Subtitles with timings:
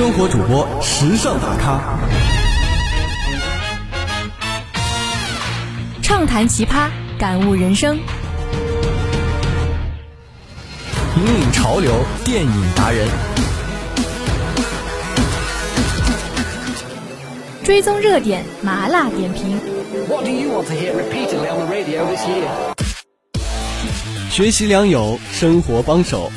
[0.00, 1.98] 生活主播，时尚大咖，
[6.00, 6.88] 畅谈奇葩，
[7.18, 7.98] 感悟人生，
[11.18, 11.92] 引领潮流，
[12.24, 13.06] 电影达人，
[17.62, 19.60] 追踪热点，麻辣点评。
[24.30, 26.32] 学习良友，生活帮手。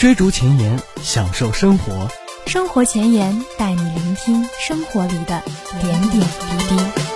[0.00, 2.08] 追逐前沿，享受生活。
[2.46, 5.42] 生活前沿带你聆听生活里的
[5.78, 7.09] 点点滴滴。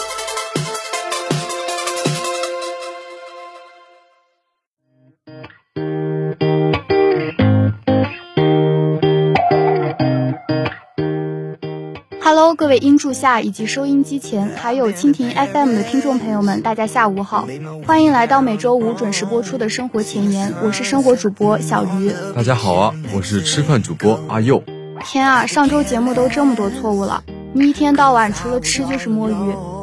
[12.57, 17.49] 各位音柱下以及收音机前，还有蜻蜓 FM 的听众朋友们，大家下午好，
[17.85, 22.13] 欢迎来到每周五准时播出的生活前沿，我是生活主播小鱼。
[22.37, 24.63] 大家好啊，我是吃饭主播阿佑。
[25.05, 29.35] 天啊，上周节目都这么多错误了，你一天到晚除了吃就是摸鱼，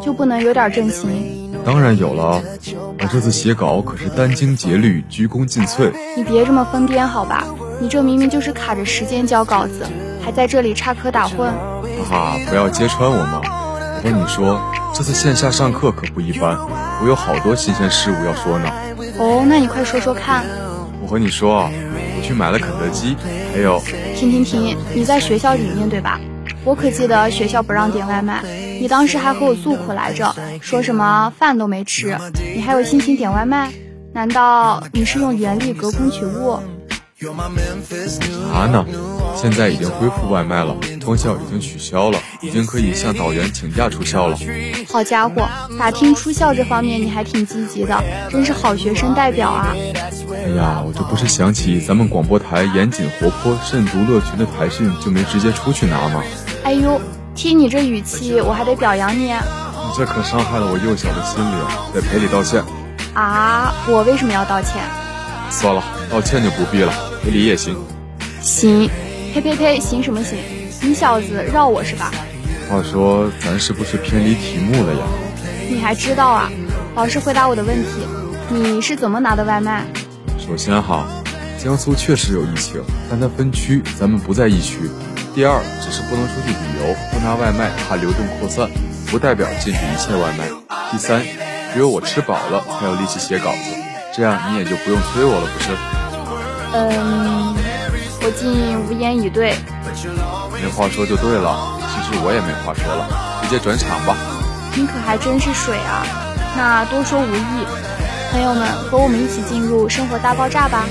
[0.04, 1.10] 就不能有点正形？
[1.66, 2.42] 当然有了，
[3.00, 5.92] 我这次写稿可是殚精竭虑、鞠躬尽瘁。
[6.16, 7.46] 你别这么疯癫好吧？
[7.82, 9.86] 你这明明就是卡着时间交稿子，
[10.24, 11.52] 还在这里插科打诨。
[12.04, 13.42] 哈哈，不要揭穿我嘛！
[13.44, 14.60] 我跟你说，
[14.94, 16.58] 这次线下上课可不一般，
[17.02, 18.70] 我有好多新鲜事物要说呢。
[19.18, 20.44] 哦，那你快说说看。
[21.02, 21.72] 我和你说啊，
[22.18, 23.16] 我去买了肯德基，
[23.54, 23.82] 还有……
[24.16, 24.78] 停停停！
[24.94, 26.20] 你在学校里面对吧？
[26.64, 28.44] 我可记得学校不让点外卖，
[28.80, 32.18] 你当时还和我诉苦来着，说什么饭都没吃，
[32.56, 33.72] 你还有心情点外卖？
[34.14, 36.60] 难道你是用原力隔空取物？
[38.52, 38.86] 啥呢？
[39.36, 44.38] 现在已经恢复外卖了，通宵已经取消了，已经可以向导员请假出校了。
[44.88, 49.76] 好家伙，打听出校这方面你还挺积极的，真是好学生代表啊！
[49.76, 56.24] 哎呀，我这不是想起咱们广播台严谨活泼、慎独乐群的台训，就没直接出去拿吗？
[56.64, 57.02] 哎呦，
[57.36, 59.26] 听你这语气，我还得表扬你。
[59.26, 61.60] 你这可伤害了我幼小的心灵，
[61.94, 62.64] 得赔礼道歉。
[63.14, 64.82] 啊，我为什么要道歉？
[65.50, 67.76] 算了，道歉就不必了，赔礼也行。
[68.42, 68.90] 行，
[69.34, 70.38] 呸呸呸，行什么行？
[70.82, 72.12] 你小子绕我是吧？
[72.70, 75.04] 话说，咱是不是偏离题目了呀？
[75.70, 76.50] 你还知道啊？
[76.96, 77.90] 老师回答我的问题，
[78.50, 79.86] 你是怎么拿的外卖？
[80.40, 81.06] 首先哈，
[81.58, 84.90] 江苏确实有疫情，但它分区，咱们不在疫区。
[85.36, 88.68] 第二，只是不能出去旅游，不拿外卖，怕流动扩散，
[89.08, 90.46] 不代表禁止一切外卖。
[90.92, 91.22] 第三，
[91.74, 93.70] 只有我吃饱了才有力气写稿子。
[94.14, 95.70] 这样你也就不用催我了，不是？
[96.74, 97.56] 嗯，
[98.24, 99.54] 我竟无言以对。
[100.54, 103.08] 没话说就对了，其实我也没话说了，
[103.44, 104.16] 直接转场吧。
[104.76, 106.06] 你可还真是水啊！
[106.56, 107.66] 那多说无益，
[108.32, 110.86] 朋友们和我们一起进入生活大爆炸吧。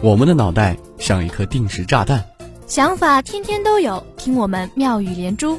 [0.00, 2.24] 我们的脑袋像一颗定时炸弹，
[2.66, 5.58] 想法天天都有，听我们妙语连珠。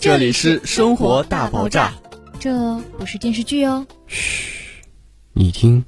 [0.00, 1.92] 这里是生活大爆炸，
[2.38, 3.86] 这不是电视剧哦。
[4.06, 4.82] 嘘，
[5.34, 5.84] 你听。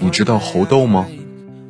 [0.00, 1.06] 你知道猴痘吗？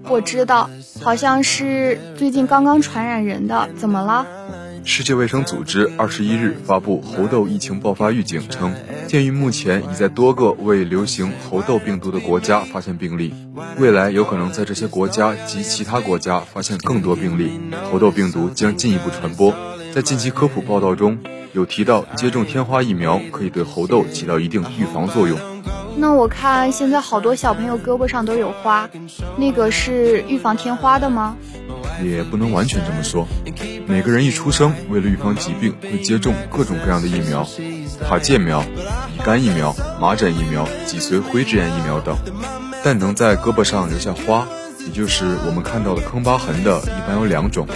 [0.08, 0.70] 我知道。
[1.02, 4.26] 好像是最近刚刚传染人的，怎么了？
[4.84, 8.74] 世界卫生组织二十一日发布猴痘疫情爆发预警称，
[9.06, 13.34] 鉴于目前已在多个未流行猴痘病毒的国家发现病例，
[13.78, 17.60] 未来有可能在这些国家及其他国家发现更多病例，
[17.90, 19.54] 猴痘病毒将进一步传播。
[19.92, 21.18] 在近期科普报道中
[21.52, 25.38] 有提到，接种天花疫苗可以对猴痘起到一定预防作用。
[25.96, 28.88] 那我看现在好多小朋友胳膊上都有花，
[29.36, 31.36] 那个是预防天花的吗？
[32.02, 33.26] 也不能完全这么说。
[33.90, 37.44] 每个人一出生，为了预防疾病，会接种各种各样的疫苗，
[38.08, 42.16] 卡介苗、乙肝疫苗、麻疹疫苗、脊髓灰质炎疫苗等。
[42.84, 44.46] 但能在胳膊上留下花，
[44.78, 47.66] 也就是我们看到的坑疤痕的，一般有两种，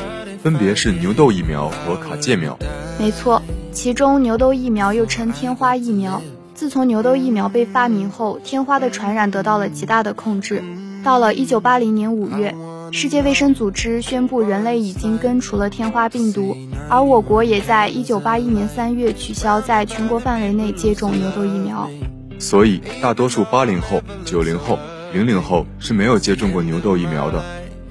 [0.41, 2.57] 分别是牛痘疫苗和卡介苗。
[3.01, 6.23] 没错，其中牛痘疫苗又称天花疫苗。
[6.55, 10.63] 自从牛痘疫苗被发明后，天花的传染得到了极大的控制。
[11.03, 12.55] 到了一九八零年五月，
[12.97, 16.57] 世界卫生组织宣布人类已经根除了天花病毒，
[16.89, 21.91] 而我国也在一九八一年三月取消在全国范围内接种牛痘疫苗。
[22.39, 24.79] 所以，大多数八零后、九零后、
[25.13, 27.43] 零零后是没有接种过牛痘疫苗的，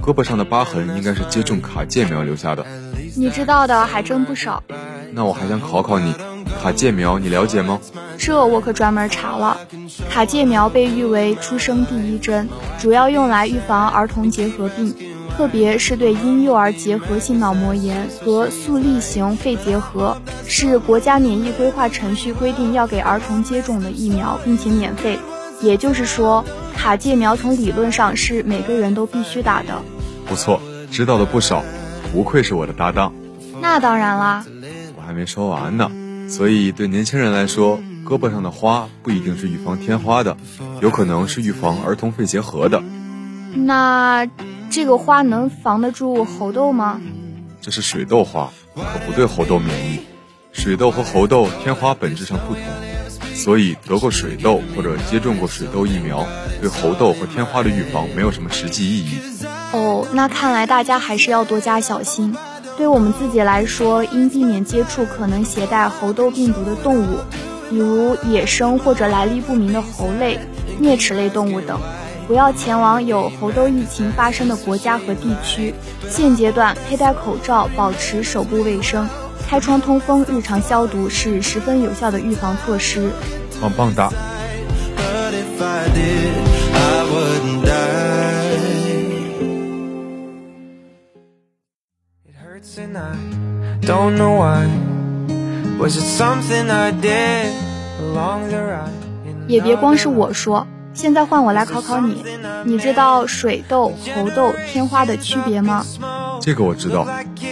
[0.01, 2.65] 胳膊上的疤痕应该是接种卡介苗留下的。
[3.17, 4.63] 你知道的还真不少。
[5.11, 6.13] 那我还想考考你，
[6.61, 7.81] 卡介苗你了解吗？
[8.25, 9.57] 这我可专门查了。
[10.09, 12.47] 卡介苗被誉为出生第一针，
[12.79, 14.95] 主要用来预防儿童结核病，
[15.35, 20.15] 特别是对婴幼儿结核性脑膜炎和粟粒型肺结核，
[20.47, 25.19] 是国家免疫规划程序规定要给儿童接种的疫苗，并且免费。
[25.61, 26.45] 也就是说，
[26.77, 29.81] 卡介苗从理论上是每个人都必须打的。
[30.29, 31.61] 不错，知道的不少，
[32.13, 33.13] 不愧是我的搭档。
[33.61, 34.45] 那当然啦，
[34.95, 35.91] 我还没说完呢。
[36.29, 40.37] 所以对年轻人来说，胳膊上的花不一定是预防天花的，
[40.81, 42.83] 有可能是预防儿童肺结核的。
[43.55, 44.27] 那
[44.69, 46.99] 这个花能防得住猴痘吗？
[47.61, 49.99] 这是水痘花，可不对猴痘免疫。
[50.51, 52.63] 水痘和猴痘、天花本质上不同。
[53.35, 56.25] 所以得过水痘或者接种过水痘疫苗，
[56.61, 59.17] 对猴痘和天花的预防没有什么实际意义。
[59.71, 62.35] 哦，那看来大家还是要多加小心。
[62.77, 67.42] 对我们自己来说，应避免接触可能携带猴痘病毒的动物，比
[67.75, 70.39] 如野生或者来历不明的猴类、
[70.81, 71.79] 啮齿类动物等。
[72.27, 75.73] 不要前往有猴痘疫情发生的国家和地区。
[76.09, 79.09] 现阶段佩戴口罩，保持手部卫生。
[79.47, 83.11] 开窗通风、日常消毒是十分有效的预防措施。
[83.61, 84.09] 棒棒哒！
[99.47, 102.23] 也别光是我说，现在换我来考考你，
[102.63, 105.85] 你知道水痘、猴痘、天花的区别吗？
[106.39, 107.05] 这个我知道。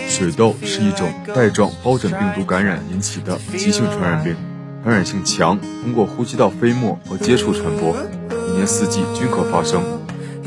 [0.07, 4.36] 水痘是一种带状疱疹病毒感染引起的急性传染病，
[4.84, 7.95] 传染性强，通过呼吸道飞沫和接触传播，
[8.50, 9.81] 一年四季均可发生。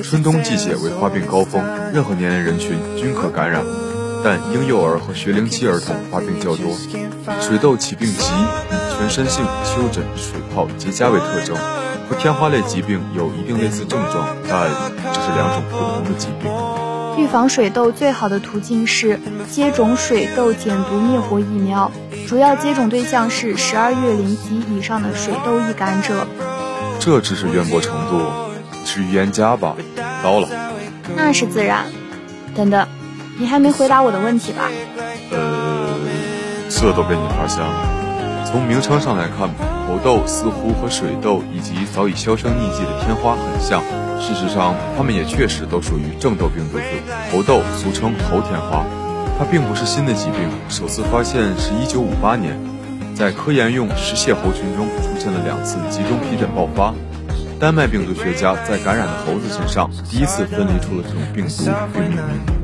[0.02, 3.64] 春冬季节为发病高峰，任何年龄人群均可感染，
[4.25, 6.75] 但婴幼儿和学龄期儿童发病较多。
[7.43, 8.32] 水痘起病急，
[8.71, 11.55] 以全身性丘疹、水泡、结痂为特征，
[12.09, 14.71] 和天花类疾病有一定类似症状，但
[15.12, 16.50] 这是两种不同的疾病。
[17.19, 21.93] 预防水痘最好的途径是接种水痘减毒灭活疫苗，
[22.26, 26.26] 主要接种对象是十二月龄及以上的水痘易感者。
[26.99, 28.23] 这知识渊博程度，
[28.87, 29.76] 是预言家吧？
[30.23, 30.49] 高了。
[31.15, 31.85] 那是自然。
[32.56, 32.87] 等等，
[33.36, 34.70] 你还没回答我的问题吧？
[35.32, 35.96] 呃，
[36.69, 38.46] 这都被你发现了。
[38.46, 39.50] 从名称上来看，
[39.88, 43.82] 猴痘似乎和水痘以及早已销声匿迹的天花很像。
[44.20, 46.84] 事实上，它们也确实都属于正痘病毒属。
[47.32, 48.86] 猴痘俗称猴天花，
[49.37, 52.56] 它并不是新的疾病，首次发现是一九五八年，
[53.16, 56.94] 在科研用食蟹猴群中出现了两次集中皮疹爆发。
[57.58, 62.63] 丹麦病毒学家在感染的猴子身上第一次分离出了这种病毒，并命名。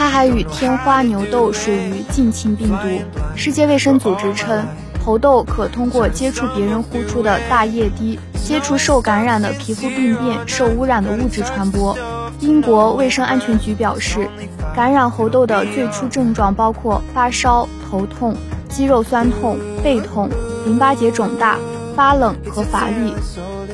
[0.00, 2.88] 它还与天花、牛痘属于近亲病毒。
[3.36, 4.66] 世界卫生组织称。
[5.04, 11.96] 猴痘可通过接触别人呼出的大液滴、接触受感染的皮肤病变、受污染的物质传播。
[12.38, 14.26] 英国卫生安全局表示，
[14.74, 18.34] 感染猴痘的最初症状包括发烧、头痛、
[18.70, 20.30] 肌肉酸痛、背痛、
[20.64, 21.58] 淋巴结肿大、
[21.94, 23.14] 发冷和乏力。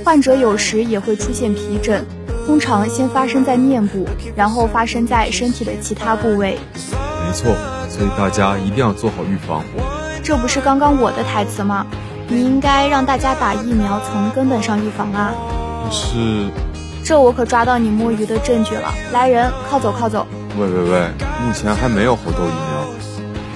[0.05, 2.05] 患者有时也会出现皮疹，
[2.47, 4.07] 通常先发生在面部，
[4.37, 6.57] 然后发生在身体的其他部位。
[7.27, 7.53] 没错，
[7.91, 9.65] 所以大家一定要做好预防。
[10.23, 11.85] 这不是刚刚我的台词吗？
[12.29, 15.35] 你应该让大家打疫苗，从根本上预防啊！
[15.85, 16.49] 可是，
[17.05, 18.95] 这我可抓到你摸鱼的证据了。
[19.13, 20.25] 来人，靠走靠走！
[20.57, 21.09] 喂喂喂，
[21.45, 22.87] 目前还没有猴痘疫苗。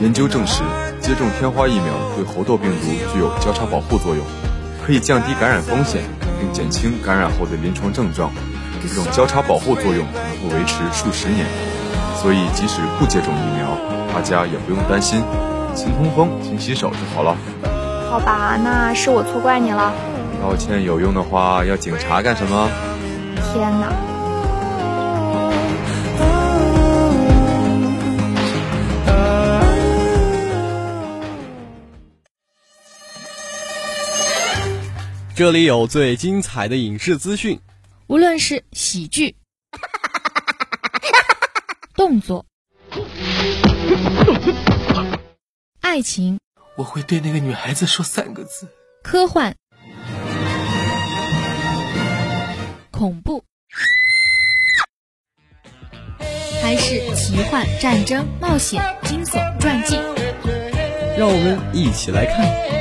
[0.02, 0.62] 研究证实，
[1.00, 4.24] 接种天花疫苗对猴痘病毒具有交叉保护作用，
[4.84, 6.02] 可以降低感染风险，
[6.40, 8.32] 并减轻感染后的临床症状。
[8.82, 11.46] 这种交叉保护作用能够维持数十年，
[12.16, 13.76] 所以即使不接种疫苗，
[14.12, 15.22] 大家也不用担心。
[15.74, 17.36] 勤通风，勤洗手就好了。
[18.10, 19.92] 好吧，那是我错怪你了。
[20.42, 22.68] 道歉有用的话，要警察干什么？
[23.52, 23.92] 天哪！
[35.36, 37.58] 这里有最精彩的影视资讯，
[38.10, 39.36] 无论是喜剧、
[41.94, 42.44] 动作。
[45.80, 46.40] 爱情，
[46.74, 48.68] 我会对那个女孩子说三个字：
[49.04, 49.54] 科幻、
[52.90, 53.44] 恐怖，
[56.60, 59.94] 还是奇幻、战争、冒险、惊悚、传记？
[61.16, 62.79] 让我们一起来看。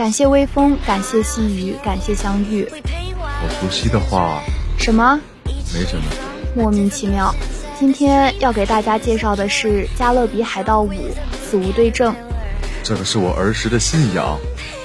[0.00, 2.66] 感谢微风，感谢细雨，感谢相遇。
[2.72, 4.40] 我熟悉的话。
[4.78, 5.20] 什么？
[5.74, 6.04] 没什么。
[6.56, 7.34] 莫名其妙。
[7.78, 10.90] 今天要给大家介绍的是《加勒比海盗五：
[11.44, 12.14] 死无对证》。
[12.82, 14.38] 这可是我儿时的信仰，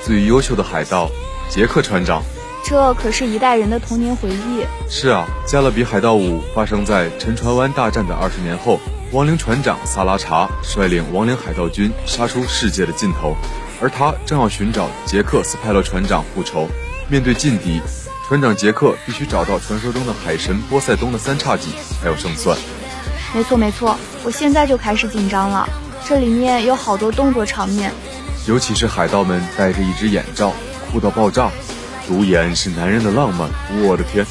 [0.04, 1.10] 最优秀的海盗
[1.50, 2.22] 杰克船长。
[2.66, 4.66] 这可是一代人的童年回忆。
[4.90, 8.82] 是啊，《加勒比海盗五》发生在沉船湾大战的二十年后，
[9.14, 13.38] 亡灵船长萨拉查率领亡灵海盗军杀出世界的尽头，
[13.82, 16.68] 而他正要寻找杰克斯派勒船长复仇。
[17.08, 17.82] 面对劲敌，
[18.28, 21.70] 船长杰克必须找到传说中的海神波塞冬的三叉戟
[22.02, 22.58] 才有胜算。
[23.34, 25.68] 没错没错，我现在就开始紧张了。
[26.08, 27.92] 这里面有好多动作场面，
[28.48, 30.54] 尤其是海盗们戴着一只眼罩，
[30.92, 31.52] 酷到爆炸。
[32.08, 33.50] 独眼是男人的浪漫，
[33.82, 34.26] 我的天！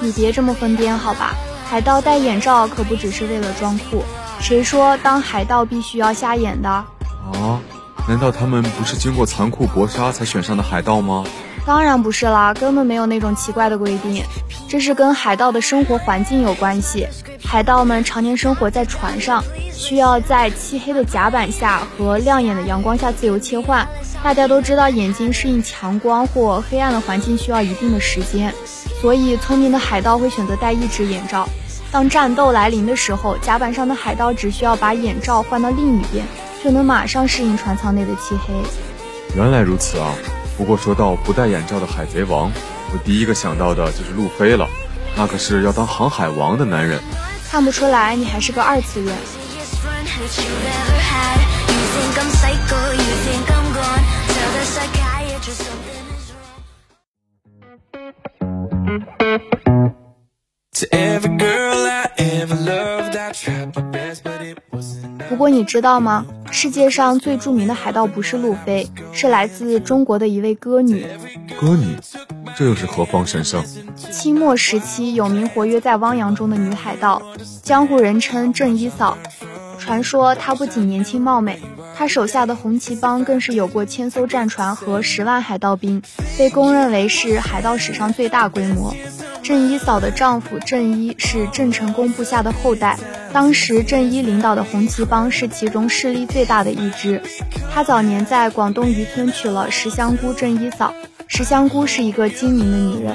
[0.00, 1.34] 你别这么疯癫好吧？
[1.68, 4.04] 海盗戴眼罩可不只是为了装酷，
[4.40, 6.68] 谁说当海盗必须要瞎眼的？
[6.68, 7.60] 啊？
[8.08, 11.24] 难道他们不是经过残酷搏杀才选上的海盗吗？
[11.66, 14.22] 当然不是啦，根本没有那种奇怪的规定，
[14.68, 17.08] 这是跟海盗的生活环境有关系。
[17.44, 23.86] 海盗们常年生活在船上，需要在漆黑的甲板下和亮眼的阳光下自由切换。
[24.22, 28.54] 大家都知道，眼睛适应强光或黑暗的环境需要一定的时间，
[29.00, 31.48] 所以聪明的海盗会选择戴一只眼罩。
[31.90, 36.24] 当战斗来临的时候，甲板上的海盗只需要把眼罩换到另一边，
[36.66, 38.52] 就能马上适应船舱内的漆黑。
[39.36, 40.12] 原来如此啊！
[40.58, 42.50] 不过说到不戴眼罩的海贼王，
[42.92, 44.66] 我第一个想到的就是路飞了，
[45.16, 47.00] 那可是要当航海王的男人。
[47.48, 49.14] 看不出来，你还是个二次元。
[65.28, 66.26] 不过你知道吗？
[66.50, 71.06] 世界上最著名的海盗不是路飞，是来自中国的一位歌女。
[71.60, 71.96] 歌女，
[72.56, 73.62] 这又是何方神圣？
[74.10, 77.22] 清末时期有名活跃在汪洋中的女海盗，
[77.62, 79.18] 江湖人称郑一嫂。
[79.78, 81.60] 传说她不仅年轻貌美，
[81.96, 86.02] 她手下的红旗帮更是有过千艘战船和十万海盗兵，
[86.38, 88.94] 被公认为是海盗史上最大规模。
[89.42, 92.98] 郑一嫂的丈夫郑一是郑成功部下的后代，
[93.36, 97.20] 当时郑一领导的红旗帮是其中势力最大的一支。
[97.70, 100.94] 他早年在广东渔村娶了石香姑郑一嫂，
[101.28, 103.14] 石香姑是一个精明的女人，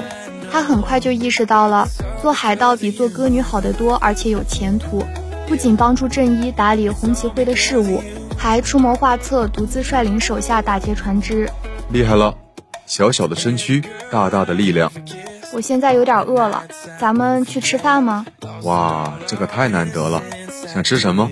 [0.52, 1.88] 她很快就意识到了
[2.22, 5.04] 做海盗比做歌女好得多，而且有前途。
[5.48, 8.00] 不仅帮助郑一打理红旗会的事务，
[8.38, 11.50] 还出谋划策，独自率领手下打劫船只。
[11.90, 12.36] 厉害了，
[12.86, 14.92] 小小的身躯，大大的力量。
[15.52, 16.62] 我现在有点饿了，
[17.00, 18.24] 咱们去吃饭吗？
[18.62, 20.22] 哇，这可太难得了！
[20.72, 21.30] 想吃什么？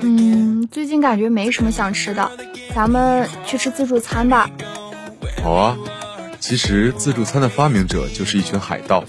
[0.00, 2.30] 嗯，最近感觉没什么想吃的，
[2.74, 4.50] 咱们去吃自助餐吧。
[5.42, 5.76] 好啊，
[6.40, 9.04] 其实自助餐的发明者就是一群海盗。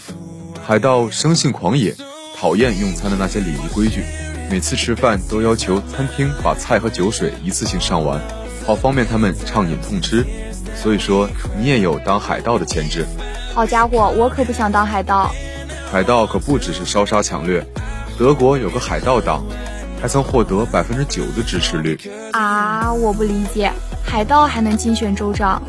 [0.65, 1.95] 海盗生性狂野，
[2.37, 4.03] 讨厌用餐的那些礼仪规矩，
[4.49, 8.21] 每次吃饭都要求餐厅把菜和酒水一次性上完，
[8.65, 10.25] 好方便他们畅饮痛吃。
[10.75, 13.05] 所以说，你也有当海盗的潜质。
[13.53, 15.33] 好家伙，我可不想当海盗。
[15.91, 17.65] 海盗可不只是烧杀抢掠，
[18.17, 19.45] 德国有个海盗党，
[20.01, 21.97] 还曾获得百分之九的支持率。
[22.33, 23.71] 啊，我不理解，
[24.03, 25.61] 海盗还能竞选州长？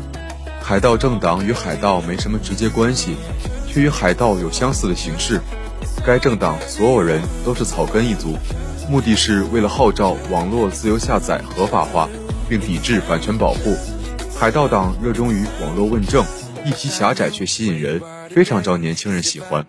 [0.61, 3.15] 海盗政党与海盗没什么直接关系，
[3.67, 5.39] 却与海盗有相似的形式。
[6.05, 8.35] 该政党所有人都是草根一族，
[8.89, 12.09] 目的是为了号召网络自由下载合法化，
[12.49, 13.77] 并抵制版权保护。
[14.37, 16.25] 海盗党热衷于网络问政。
[16.67, 19.65] 议题狭窄却吸引人，非常招年轻人喜欢。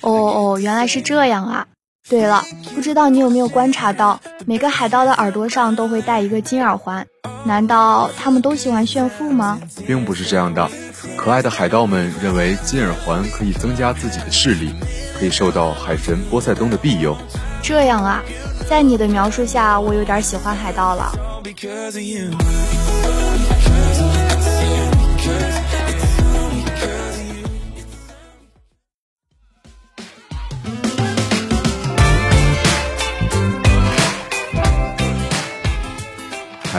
[0.00, 1.66] 哦哦，原来是这样啊！
[2.08, 7.04] 对了，不知道你有没有观察到，每个海盗的耳朵上都会戴一个金耳环？
[7.42, 9.58] 难道他们都喜欢炫富吗？
[9.88, 10.70] 并不是这样的，
[11.16, 14.72] 可爱的海盗们认为金耳环可以增加自己的势力，
[15.18, 17.16] 可以受到海神波塞冬的庇佑。
[17.60, 18.22] 这样啊，
[18.70, 21.12] 在你的描述下，我有点喜欢海盗了。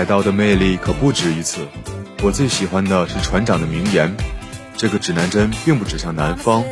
[0.07, 1.67] 海盗的魅力可不止于此，
[2.23, 4.15] 我最喜欢的是船长的名言。
[4.77, 6.63] 这个指南针并不指向南方，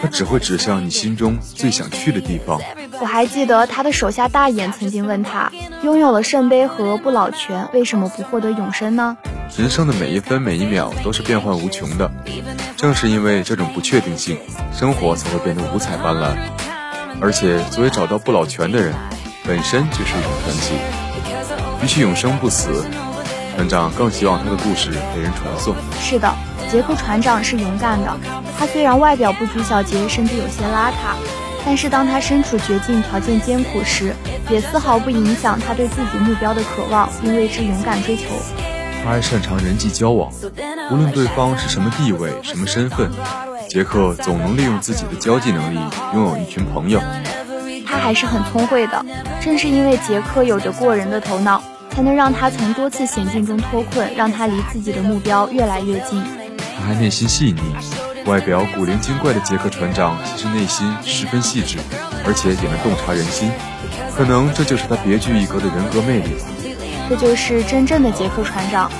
[0.00, 2.58] 它只会指向你心中最想去的地方。
[2.98, 9.18] 我还记得他的手下大眼曾经问他，拥有了圣杯和不老泉，为什么不获得永生呢？
[9.58, 12.10] 人生的每一分每一秒都是变幻无穷的，
[12.78, 14.38] 正是因为这种不确定性，
[14.72, 16.34] 生活才会变得五彩斑斓。
[17.20, 18.94] 而且，作为找到不老泉的人，
[19.44, 20.72] 本身就是一种传奇。
[21.80, 22.84] 比起永生不死，
[23.56, 25.74] 船长更希望他的故事被人传颂。
[25.98, 26.30] 是的，
[26.70, 28.16] 杰克船长是勇敢的。
[28.58, 31.16] 他虽然外表不拘小节，甚至有些邋遢，
[31.64, 34.14] 但是当他身处绝境、条件艰苦时，
[34.50, 38.24] 也丝毫不影响他对自己目标的渴望，并为之勇敢追求。
[39.02, 40.30] 他还擅长人际交往，
[40.90, 43.10] 无论对方是什么地位、什么身份，
[43.70, 45.78] 杰克总能利用自己的交际能力
[46.12, 47.00] 拥有一群朋友。
[48.00, 49.04] 他还是很聪慧的，
[49.42, 56.24] 正是因为杰克有着过人的头脑，才能让他从多次险境中脱困，让他离自己的目标越来越近。
[56.78, 57.60] 他还内心细腻，
[58.24, 61.76] 外表古灵精怪的杰克船长，其实内心十分细致，
[62.26, 63.50] 而且也能洞察人心。
[64.16, 66.46] 可能这就是他别具一格的人格魅力吧。
[67.10, 68.90] 这就是真正的杰克船长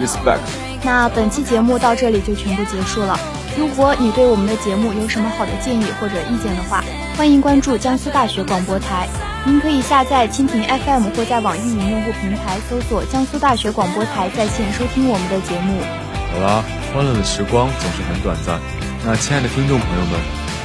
[0.00, 0.38] ，respect。
[0.82, 3.20] 那本期节目到这里就全部结束了。
[3.58, 6.84] 如果你对我们的节目有什么好的建议或者意见的话，
[7.16, 9.08] 欢迎关注江苏大学广播台。
[9.44, 15.80] 您可以下载蜻蜓 FM 或在网易云用户平台搜索江苏大学广播台在线收听我们的节目。
[16.32, 18.60] 好啦，欢乐的时光总是很短暂。
[19.04, 20.20] 那亲爱的听众朋友们，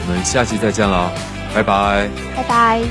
[0.07, 1.11] 我们下期再见啦，
[1.53, 2.81] 拜拜，拜拜。